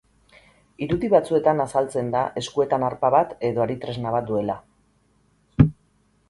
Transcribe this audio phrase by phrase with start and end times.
[0.85, 4.57] Irudi batzuetan azaltzan da eskuetan arpa bat edo ari-tresna bat duela.